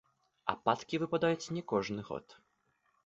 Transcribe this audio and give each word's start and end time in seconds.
Ападкі 0.53 0.99
выпадаюць 1.03 1.51
не 1.59 1.63
кожны 1.73 2.01
год. 2.09 2.39